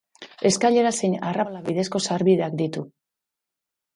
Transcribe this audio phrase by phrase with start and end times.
[0.49, 2.87] Eskailera zein arrapala bidezko sarbideak ditu.